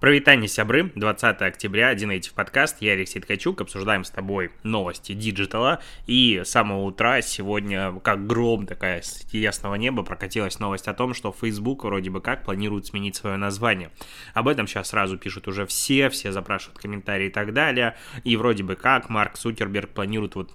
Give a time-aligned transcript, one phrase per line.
[0.00, 6.40] Прывітанне, сябры, 20 октября, DNative подкаст, я Алексей Ткачук, обсуждаем с тобой новости диджитала, и
[6.42, 11.36] с самого утра сегодня, как гром такая с ясного неба, прокатилась новость о том, что
[11.38, 13.90] Facebook вроде бы как планирует сменить свое название.
[14.32, 17.94] Об этом сейчас сразу пишут уже все, все запрашивают комментарии и так далее,
[18.24, 20.50] и вроде бы как Марк Цукерберг планирует вот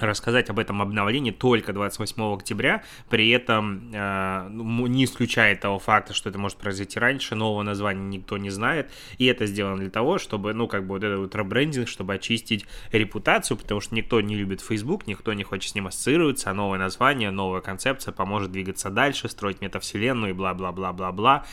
[0.00, 6.14] рассказать об этом обновлении только 28 октября, при этом э, ну, не исключая того факта,
[6.14, 10.18] что это может произойти раньше, нового названия никто не знает, и это сделано для того,
[10.18, 14.34] чтобы, ну, как бы вот этот вот ребрендинг, чтобы очистить репутацию, потому что никто не
[14.34, 18.90] любит Facebook, никто не хочет с ним ассоциироваться, а новое название, новая концепция поможет двигаться
[18.90, 21.44] дальше, строить метавселенную и бла-бла-бла-бла-бла.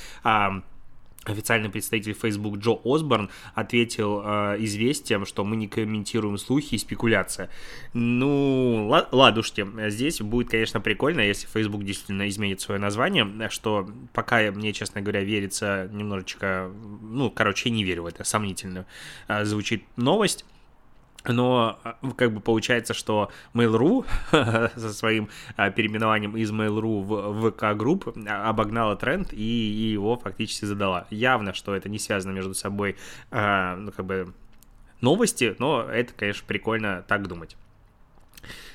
[1.26, 7.50] Официальный представитель Facebook Джо Осборн ответил э, известием, что мы не комментируем слухи и спекуляция.
[7.94, 14.74] Ну, ладушки, здесь будет, конечно, прикольно, если Facebook действительно изменит свое название, что пока мне,
[14.74, 18.86] честно говоря, верится немножечко, ну, короче, я не верю в это, сомнительно
[19.28, 20.46] э, звучит новость.
[21.26, 24.06] Но а, как бы получается, что Mail.ru
[24.80, 31.08] со своим а, переименованием из Mail.ru в VK Group обогнала тренд и, его фактически задала.
[31.10, 32.98] Явно, что это не связано между собой,
[33.32, 34.34] а, ну, как бы,
[35.02, 37.56] новости, но это, конечно, прикольно так думать.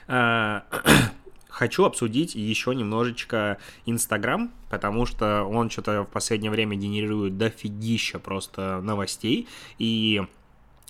[1.48, 8.80] Хочу обсудить еще немножечко Инстаграм, потому что он что-то в последнее время генерирует дофигища просто
[8.80, 10.22] новостей, и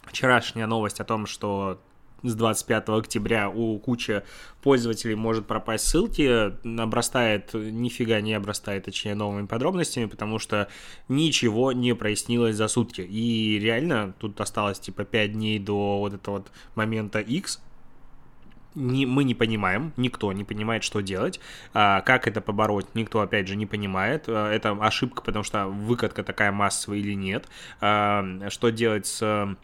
[0.08, 1.80] вчерашняя новость о том, что
[2.22, 4.22] с 25 октября у кучи
[4.62, 10.68] пользователей может пропасть ссылки, обрастает, нифига не обрастает, точнее, новыми подробностями, потому что
[11.08, 13.02] ничего не прояснилось за сутки.
[13.02, 17.60] И реально тут осталось типа 5 дней до вот этого вот момента X,
[18.74, 21.40] не, мы не понимаем, никто не понимает, что делать,
[21.74, 24.24] а, как это побороть, никто, опять же, не понимает.
[24.28, 27.48] А, это ошибка, потому что выкатка такая массовая или нет.
[27.80, 29.56] А, что делать с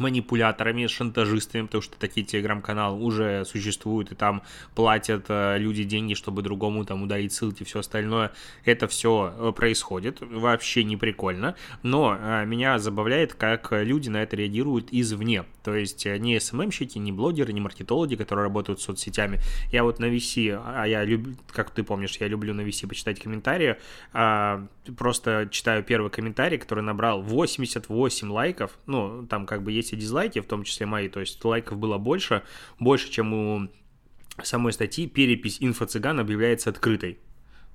[0.00, 4.42] манипуляторами, шантажистами, потому что такие телеграм-каналы уже существуют, и там
[4.74, 8.32] платят э, люди деньги, чтобы другому там удалить ссылки, все остальное.
[8.64, 14.36] Это все э, происходит, вообще не прикольно, но э, меня забавляет, как люди на это
[14.36, 19.40] реагируют извне, то есть не СММщики, не блогеры, не маркетологи, которые работают с соцсетями.
[19.70, 23.20] Я вот на VC, а я люблю, как ты помнишь, я люблю на VC почитать
[23.20, 23.76] комментарии,
[24.12, 29.96] а, просто читаю первый комментарий, который набрал 88 лайков, ну, там как бы есть и
[29.96, 32.42] дизлайки, в том числе мои, то есть лайков было больше,
[32.78, 33.68] больше, чем у
[34.42, 37.18] самой статьи, перепись инфо-цыган объявляется открытой.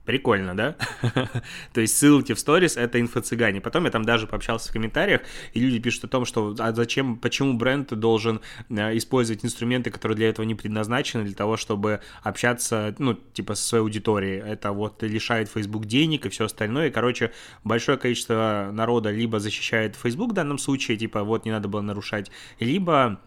[0.06, 0.76] Прикольно, да?
[1.74, 3.60] То есть ссылки в сторис— это инфо-цыгане.
[3.60, 5.22] Потом я там даже пообщался в комментариях,
[5.54, 10.16] и люди пишут о том, что а зачем, почему бренд должен э, использовать инструменты, которые
[10.16, 14.42] для этого не предназначены, для того, чтобы общаться, ну, типа, со своей аудиторией.
[14.42, 16.90] Это вот лишает Facebook денег и все остальное.
[16.90, 17.32] И, короче,
[17.64, 22.30] большое количество народа либо защищает Facebook в данном случае, типа, вот не надо было нарушать,
[22.60, 23.20] либо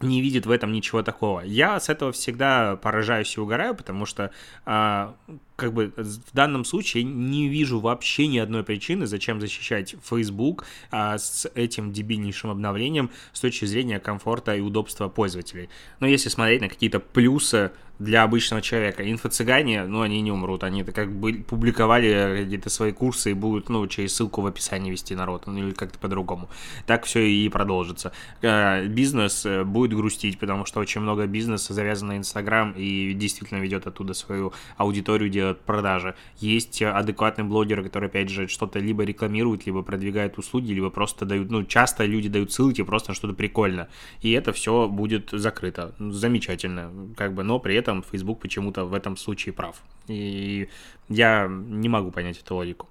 [0.00, 1.40] не видит в этом ничего такого.
[1.40, 4.30] Я с этого всегда поражаюсь и угораю, потому что
[4.64, 5.14] а,
[5.60, 11.18] как бы в данном случае не вижу вообще ни одной причины, зачем защищать Facebook а,
[11.18, 15.68] с этим дебильнейшим обновлением с точки зрения комфорта и удобства пользователей.
[16.00, 19.08] Но если смотреть на какие-то плюсы для обычного человека.
[19.08, 23.68] Инфо-цыгане, ну, они не умрут, они это как бы публиковали какие-то свои курсы и будут,
[23.68, 26.48] ну, через ссылку в описании вести народ, ну, или как-то по-другому.
[26.86, 28.12] Так все и продолжится.
[28.42, 33.58] А, бизнес э, будет грустить, потому что очень много бизнеса завязано на Инстаграм и действительно
[33.58, 36.14] ведет оттуда свою аудиторию, делает продажи.
[36.38, 41.50] Есть адекватные блогеры, которые, опять же, что-то либо рекламируют, либо продвигают услуги, либо просто дают,
[41.50, 43.88] ну, часто люди дают ссылки просто на что-то прикольно.
[44.22, 45.94] И это все будет закрыто.
[45.98, 46.90] Замечательно.
[47.16, 49.82] Как бы, но при этом Facebook почему-то в этом случае прав.
[50.08, 50.68] И
[51.08, 52.88] я не могу понять эту логику.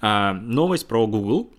[0.00, 1.50] А, новость про Google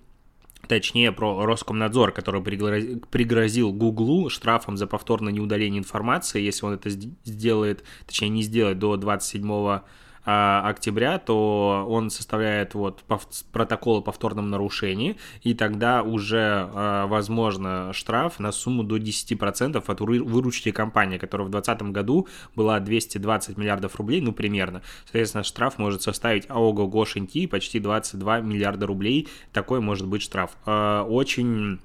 [0.68, 7.84] точнее про Роскомнадзор, который пригрозил Гуглу штрафом за повторное неудаление информации, если он это сделает,
[8.06, 9.84] точнее не сделает до 27 а,
[10.24, 13.04] октября, то он составляет вот
[13.52, 20.00] протокол о повторном нарушении, и тогда уже а, возможно штраф на сумму до 10% от
[20.00, 24.82] выручки компании, которая в 2020 году была 220 миллиардов рублей, ну примерно.
[25.06, 29.28] Соответственно, штраф может составить ого-гошеньки почти 22 миллиарда рублей.
[29.52, 30.52] Такой может быть штраф.
[30.66, 31.80] А, очень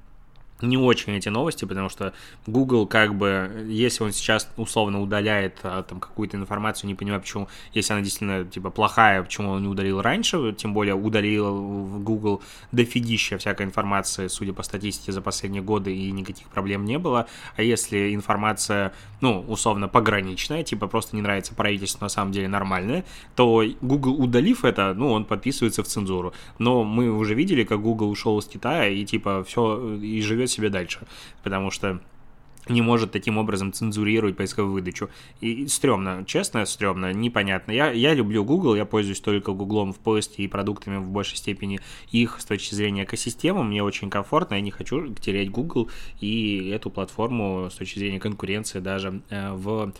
[0.62, 2.14] не очень эти новости, потому что
[2.46, 7.48] Google как бы, если он сейчас условно удаляет а, там какую-то информацию, не понимаю почему,
[7.74, 12.42] если она действительно типа плохая, почему он не удалил раньше, тем более удалил в Google
[12.72, 17.26] дофигища всякой информации, судя по статистике за последние годы, и никаких проблем не было,
[17.56, 23.04] а если информация, ну, условно пограничная, типа просто не нравится правительство, на самом деле нормальная,
[23.34, 28.08] то Google, удалив это, ну, он подписывается в цензуру, но мы уже видели, как Google
[28.08, 31.00] ушел из Китая и типа все, и живет живет себе дальше,
[31.42, 32.00] потому что
[32.68, 35.08] не может таким образом цензурировать поисковую выдачу.
[35.40, 37.70] И стрёмно, честно, стрёмно, непонятно.
[37.70, 41.78] Я, я люблю Google, я пользуюсь только Гуглом в поиске и продуктами в большей степени
[42.10, 43.62] их с точки зрения экосистемы.
[43.62, 45.88] Мне очень комфортно, я не хочу терять Google
[46.20, 49.92] и эту платформу с точки зрения конкуренции даже э, в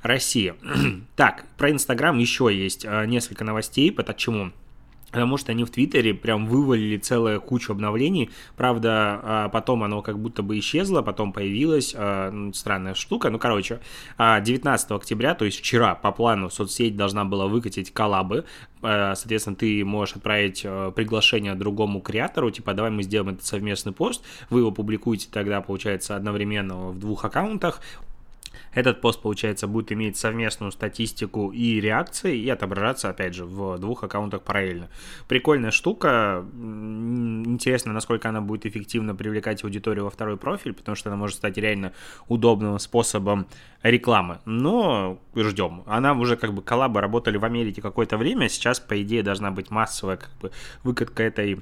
[0.00, 0.54] России.
[1.16, 4.52] так, про Инстаграм еще есть э, несколько новостей, почему
[5.14, 8.30] потому что они в Твиттере прям вывалили целую кучу обновлений.
[8.56, 13.30] Правда, а, потом оно как будто бы исчезло, потом появилась а, странная штука.
[13.30, 13.78] Ну, короче,
[14.18, 18.44] 19 а, октября, то есть вчера, по плану соцсеть должна была выкатить коллабы.
[18.80, 20.62] Соответственно, ты можешь отправить
[20.94, 26.16] приглашение другому креатору, типа, давай мы сделаем этот совместный пост, вы его публикуете тогда, получается,
[26.16, 27.80] одновременно в двух аккаунтах,
[28.72, 34.04] этот пост, получается, будет иметь совместную статистику и реакции, и отображаться, опять же, в двух
[34.04, 34.88] аккаунтах параллельно.
[35.28, 36.44] Прикольная штука.
[36.54, 41.56] Интересно, насколько она будет эффективно привлекать аудиторию во второй профиль, потому что она может стать
[41.56, 41.92] реально
[42.28, 43.46] удобным способом
[43.82, 44.38] рекламы.
[44.44, 45.82] Но ждем.
[45.86, 49.70] Она уже как бы коллабы работали в Америке какое-то время, сейчас, по идее, должна быть
[49.70, 50.50] массовая как бы
[50.82, 51.60] выкатка этой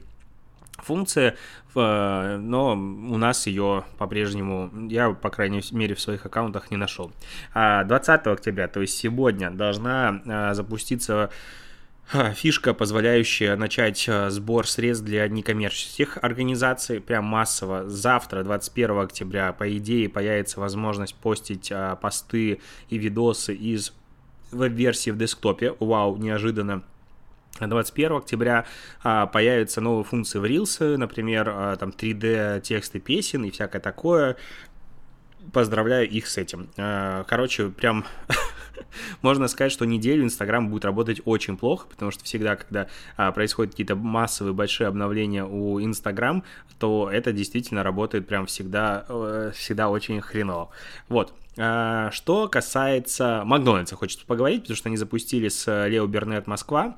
[0.82, 1.36] функция,
[1.74, 7.12] но у нас ее по-прежнему, я, по крайней мере, в своих аккаунтах не нашел.
[7.54, 11.30] 20 а октября, то есть сегодня, должна а, запуститься
[12.12, 17.88] а, фишка, позволяющая начать сбор средств для некоммерческих организаций, прям массово.
[17.88, 23.94] Завтра, 21 октября, по идее, появится возможность постить посты и видосы из
[24.50, 25.74] веб-версии в десктопе.
[25.80, 26.82] Вау, неожиданно.
[27.60, 28.64] 21 октября
[29.02, 34.36] а, появятся новые функции в Reels, например, а, там 3D тексты песен и всякое такое.
[35.52, 36.68] Поздравляю их с этим.
[36.78, 38.04] А, короче, прям
[39.22, 43.72] можно сказать, что неделю Инстаграм будет работать очень плохо, потому что всегда, когда а, происходят
[43.72, 46.44] какие-то массовые большие обновления у Инстаграм,
[46.78, 50.70] то это действительно работает прям всегда, э, всегда очень хреново.
[51.08, 51.32] Вот.
[51.54, 56.96] Что касается Макдональдса, хочется поговорить, потому что они запустили с Лео Бернет Москва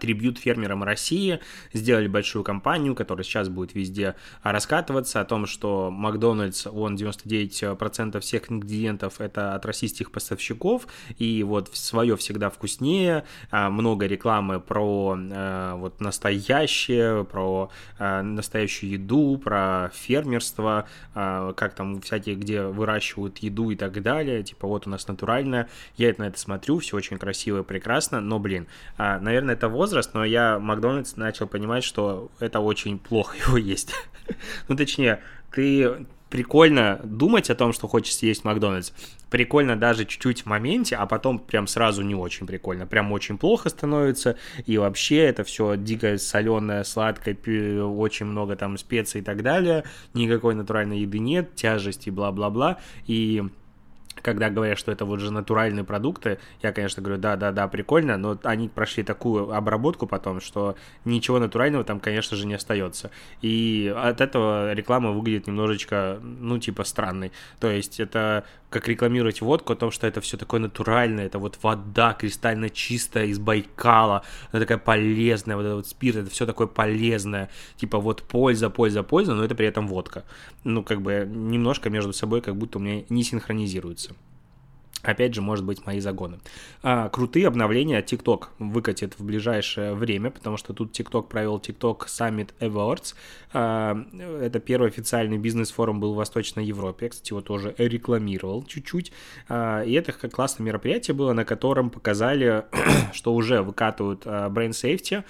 [0.00, 1.40] трибют фермерам России,
[1.72, 8.50] сделали большую кампанию, которая сейчас будет везде раскатываться, о том, что Макдональдс, он 99% всех
[8.50, 10.86] ингредиентов это от российских поставщиков,
[11.18, 19.38] и вот свое всегда вкуснее, а, много рекламы про а, вот настоящее, про настоящую еду,
[19.42, 25.08] про фермерство, как там всякие, где выращивают еду и так далее, типа вот у нас
[25.08, 28.66] натуральное, я это на это смотрю, все очень красиво и прекрасно, но, блин,
[28.98, 33.92] наверное, это возраст, но я Макдональдс начал понимать, что это очень плохо его есть.
[34.68, 35.20] ну, точнее,
[35.50, 38.92] ты прикольно думать о том, что хочешь съесть Макдональдс.
[39.30, 42.86] Прикольно даже чуть-чуть в моменте, а потом прям сразу не очень прикольно.
[42.86, 44.36] Прям очень плохо становится.
[44.66, 47.36] И вообще это все дико соленое, сладкое,
[47.84, 49.84] очень много там специй и так далее.
[50.14, 52.78] Никакой натуральной еды нет, тяжести, бла-бла-бла.
[53.06, 53.44] И
[54.22, 58.68] когда говорят, что это вот же натуральные продукты, я, конечно, говорю, да-да-да, прикольно, но они
[58.68, 63.10] прошли такую обработку потом, что ничего натурального там, конечно же, не остается.
[63.42, 67.32] И от этого реклама выглядит немножечко, ну, типа, странной.
[67.60, 71.58] То есть это как рекламировать водку о том, что это все такое натуральное, это вот
[71.62, 76.66] вода кристально чистая из Байкала, она такая полезная, вот этот вот спирт, это все такое
[76.66, 80.24] полезное, типа вот польза, польза, польза, но это при этом водка.
[80.64, 84.14] Ну, как бы немножко между собой как будто у меня не синхронизируется.
[85.06, 86.40] Опять же, может быть, мои загоны.
[86.82, 92.50] А, крутые обновления TikTok выкатит в ближайшее время, потому что тут TikTok провел TikTok Summit
[92.58, 93.14] Awards.
[93.52, 93.96] А,
[94.40, 97.06] это первый официальный бизнес-форум был в Восточной Европе.
[97.06, 99.12] Я, кстати, его тоже рекламировал чуть-чуть.
[99.48, 102.64] А, и это как классное мероприятие было, на котором показали,
[103.12, 105.22] что уже выкатывают а, Brain Safety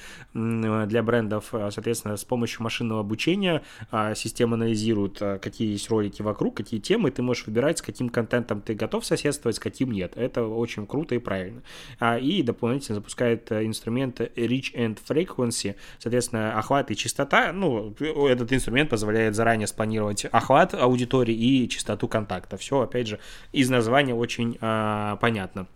[0.86, 1.50] для брендов.
[1.50, 7.10] Соответственно, с помощью машинного обучения а, система анализирует, а, какие есть ролики вокруг, какие темы.
[7.10, 10.12] Ты можешь выбирать, с каким контентом ты готов соседствовать, хотим нет.
[10.16, 11.62] Это очень круто и правильно.
[11.98, 17.52] А, и дополнительно запускает э, инструмент Reach and Frequency, соответственно, охват и частота.
[17.52, 17.94] Ну,
[18.28, 22.56] этот инструмент позволяет заранее спланировать охват аудитории и частоту контакта.
[22.56, 23.18] Все, опять же,
[23.52, 25.66] из названия очень а, понятно.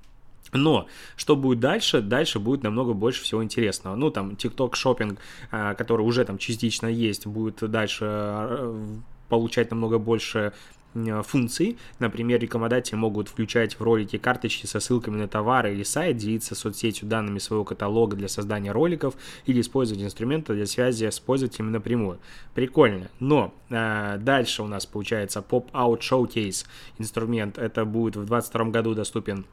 [0.53, 2.01] Но что будет дальше?
[2.01, 3.97] Дальше будет намного больше всего интересного.
[3.97, 5.21] Ну, там, TikTok шопинг,
[5.51, 8.75] который уже там частично есть, будет дальше
[9.29, 10.53] получать намного больше
[11.23, 11.79] функций.
[11.99, 17.09] Например, рекламодатели могут включать в ролики карточки со ссылками на товары или сайт, делиться соцсетью
[17.09, 19.15] данными своего каталога для создания роликов
[19.47, 22.19] или использовать инструменты для связи с пользователями напрямую.
[22.55, 23.09] Прикольно.
[23.21, 26.67] Но э, дальше у нас получается Pop-Out Showcase
[26.99, 27.59] инструмент.
[27.59, 29.47] Это будет в 2022 году доступен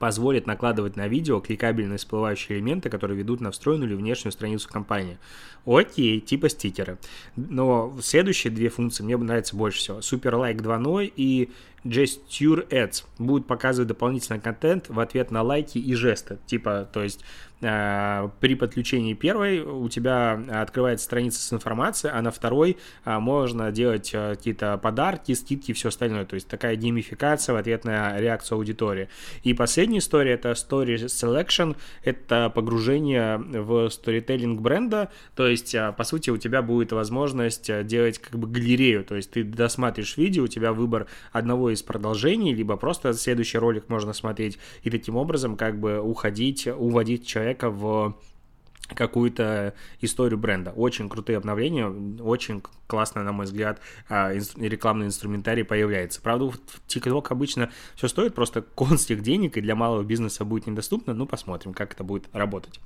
[0.00, 5.18] позволит накладывать на видео кликабельные всплывающие элементы, которые ведут на встроенную или внешнюю страницу компании.
[5.66, 6.98] Окей, типа стикеры.
[7.36, 9.98] Но следующие две функции мне нравятся больше всего.
[9.98, 11.50] Super Like 2.0 и
[11.84, 16.38] Gesture Ads будут показывать дополнительный контент в ответ на лайки и жесты.
[16.46, 17.22] Типа, то есть
[17.60, 24.10] при подключении первой у тебя открывается страница с информацией, а на второй э, можно делать
[24.14, 26.24] э, какие-то подарки, скидки и все остальное.
[26.24, 29.08] То есть такая геймификация в ответ на реакцию аудитории.
[29.42, 35.10] И последняя история это Story Selection, это погружение в сторителлинг бренда.
[35.34, 39.04] То есть, э, по сути, у тебя будет возможность э, делать как бы галерею.
[39.04, 43.90] То есть ты досматриваешь видео, у тебя выбор одного из продолжений, либо просто следующий ролик
[43.90, 48.16] можно смотреть и таким образом как бы уходить, уводить человека в
[48.94, 50.72] какую-то историю бренда.
[50.72, 51.88] Очень крутые обновления,
[52.22, 56.20] очень классно, на мой взгляд, а, рекламный инструментарий появляется.
[56.20, 61.14] Правда, в TikTok обычно все стоит просто констик денег, и для малого бизнеса будет недоступно.
[61.14, 62.80] Ну, посмотрим, как это будет работать.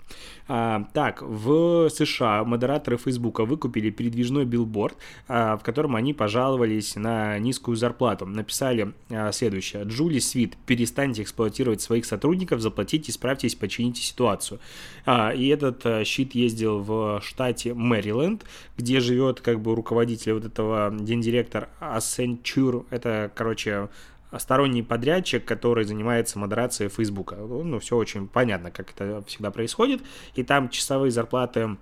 [0.46, 7.38] А, так, в США модераторы Фейсбука выкупили передвижной билборд, а, в котором они пожаловались на
[7.38, 8.26] низкую зарплату.
[8.26, 8.92] Написали
[9.32, 9.84] следующее.
[9.84, 14.60] Джули Свит, перестаньте эксплуатировать своих сотрудников, заплатите, исправьтесь, почините ситуацию.
[15.08, 18.44] И этот щит ездил в штате Мэриленд,
[18.76, 23.88] где живет как бы руководитель руководитель вот этого гендиректор Accenture, это, короче,
[24.36, 27.36] сторонний подрядчик, который занимается модерацией Фейсбука.
[27.36, 30.02] Ну, все очень понятно, как это всегда происходит.
[30.34, 31.76] И там часовые зарплаты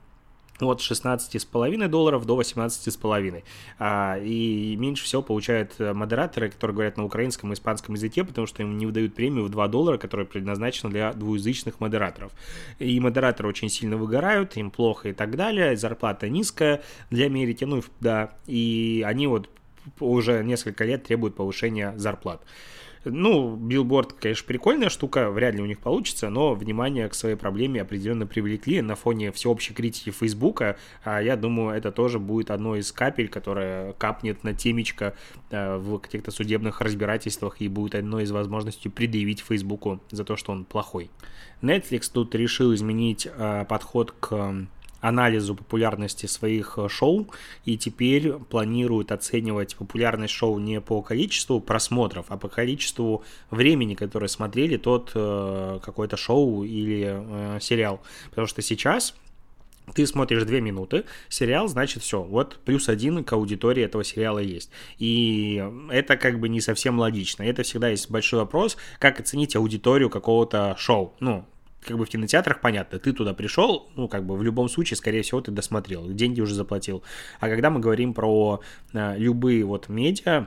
[0.69, 3.43] от 16,5 долларов до 18,5.
[3.79, 8.47] А, и меньше всего получают э, модераторы, которые говорят на украинском и испанском языке, потому
[8.47, 12.33] что им не выдают премию в 2 доллара, которая предназначена для двуязычных модераторов.
[12.79, 17.83] И модераторы очень сильно выгорают, им плохо и так далее, зарплата низкая для Америки, ну
[18.01, 19.49] да, и они вот
[20.01, 22.43] уже несколько лет требуют повышения зарплат.
[23.05, 27.83] Ну, билборд, конечно, прикольная штука, вряд ли у них получится, но внимание к своей проблеме
[27.83, 30.77] определенно привлекли на фоне всеобщей критики Фейсбука.
[31.03, 35.17] А я думаю, это тоже будет одно из капель, которая капнет на темечко
[35.51, 40.53] э, в каких-то судебных разбирательствах и будет одной из возможностей предъявить Фейсбуку за то, что
[40.53, 41.11] он плохой.
[41.61, 44.67] Netflix тут решил изменить э, подход к
[45.03, 47.29] анализу популярности своих э, шоу
[47.67, 54.29] и теперь планируют оценивать популярность шоу не по количеству просмотров, а по количеству времени, которое
[54.29, 58.01] смотрели тот э, какое-то шоу или э, сериал.
[58.31, 59.15] Потому что сейчас
[59.95, 64.71] ты смотришь две минуты, сериал, значит, все, вот плюс один к аудитории этого сериала есть.
[64.99, 67.43] И это как бы не совсем логично.
[67.43, 71.13] Это всегда есть большой вопрос, как оценить аудиторию какого-то шоу.
[71.19, 71.45] Ну,
[71.87, 75.23] как бы в кинотеатрах понятно, ты туда пришел, ну, как бы в любом случае, скорее
[75.23, 77.03] всего, ты досмотрел, деньги уже заплатил.
[77.41, 78.61] А когда мы говорим про
[78.93, 80.47] э, любые вот медиа,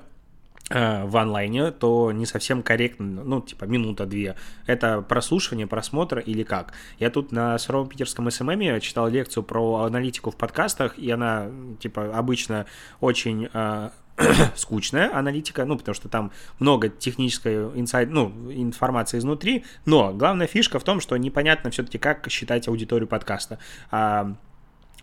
[0.70, 4.36] э, в онлайне, то не совсем корректно, ну, типа, минута-две.
[4.66, 6.74] Это прослушивание, просмотр или как?
[7.00, 12.18] Я тут на Суровом питерском СММе читал лекцию про аналитику в подкастах, и она, типа,
[12.18, 12.66] обычно
[13.00, 13.90] очень э,
[14.56, 20.80] скучная аналитика, ну, потому что там много технической инсайд, ну, информации изнутри, но главная фишка
[20.80, 23.60] в том, что непонятно все-таки, как считать аудиторию подкаста.
[23.92, 24.36] А,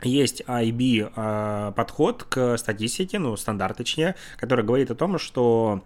[0.02, 1.72] есть IB а,
[2.28, 5.82] к статистике, ну, стандарт точнее, который говорит о том, что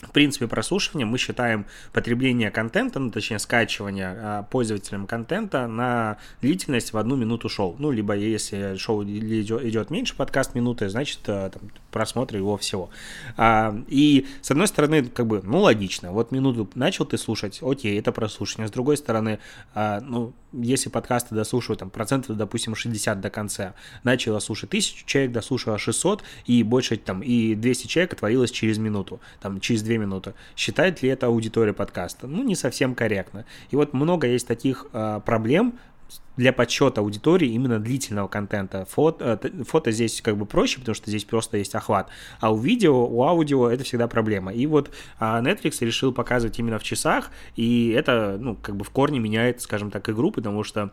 [0.00, 6.92] в принципе, прослушивание мы считаем потребление контента, ну, точнее, скачивание а, пользователям контента на длительность
[6.92, 7.74] в одну минуту шоу.
[7.80, 12.90] Ну, либо если шоу идет меньше подкаст минуты, значит, э, там, просмотр его всего.
[13.36, 16.12] А, и, с одной стороны, как бы, ну, логично.
[16.12, 18.68] Вот минуту начал ты слушать, окей, это прослушивание.
[18.68, 19.40] С другой стороны,
[19.74, 23.74] а, ну, если подкасты дослушивают, там, процентов, допустим, 60 до конца,
[24.04, 29.20] начало слушать 1000 человек, дослушало 600, и больше, там, и 200 человек отворилось через минуту,
[29.40, 30.34] там, через 2 минуты.
[30.56, 32.26] Считает ли это аудитория подкаста?
[32.26, 33.44] Ну, не совсем корректно.
[33.70, 35.78] И вот много есть таких э, проблем,
[36.36, 38.86] для подсчета аудитории именно длительного контента.
[38.86, 42.08] Фото, э, фото здесь как бы проще, потому что здесь просто есть охват.
[42.40, 44.52] А у видео, у аудио это всегда проблема.
[44.52, 48.90] И вот а, Netflix решил показывать именно в часах, и это, ну, как бы в
[48.90, 50.92] корне меняет, скажем так, игру, потому что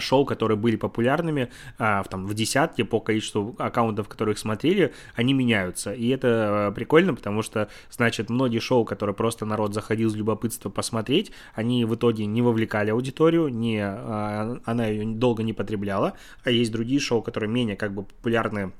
[0.00, 5.32] шоу, которые были популярными а, в, там, в десятке по количеству аккаунтов, которых смотрели, они
[5.34, 5.92] меняются.
[5.92, 10.70] И это э, прикольно, потому что, значит, многие шоу, которые просто народ заходил из любопытства
[10.70, 16.72] посмотреть, они в итоге не вовлекали аудиторию, не, она ее долго не потребляла, а есть
[16.72, 18.72] другие шоу, которые менее как бы популярны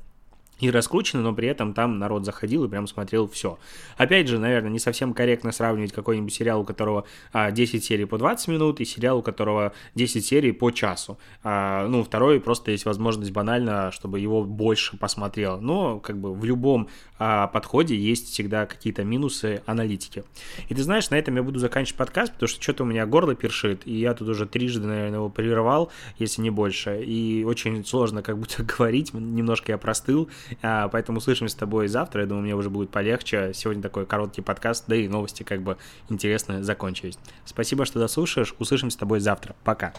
[0.61, 3.59] и раскручены, но при этом там народ заходил и прям смотрел все.
[3.97, 8.19] Опять же, наверное, не совсем корректно сравнивать какой-нибудь сериал, у которого а, 10 серий по
[8.19, 11.19] 20 минут, и сериал, у которого 10 серий по часу.
[11.43, 15.59] А, ну, второй просто есть возможность банально, чтобы его больше посмотрело.
[15.59, 16.89] Но как бы в любом
[17.19, 20.25] а, подходе есть всегда какие-то минусы аналитики.
[20.69, 23.35] И ты знаешь, на этом я буду заканчивать подкаст, потому что что-то у меня горло
[23.35, 27.03] першит, и я тут уже трижды, наверное, его прерывал, если не больше.
[27.03, 30.29] И очень сложно как будто говорить, немножко я простыл,
[30.61, 32.23] поэтому услышимся с тобой завтра.
[32.23, 33.53] Я думаю, мне уже будет полегче.
[33.55, 35.77] Сегодня такой короткий подкаст, да и новости как бы
[36.09, 37.19] интересно закончились.
[37.45, 38.55] Спасибо, что дослушаешь.
[38.59, 39.55] Услышимся с тобой завтра.
[39.65, 39.93] Пока.